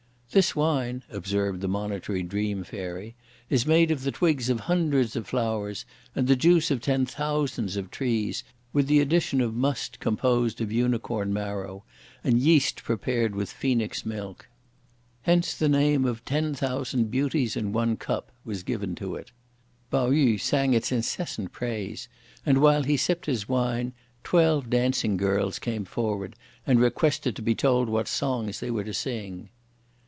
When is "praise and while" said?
21.51-22.83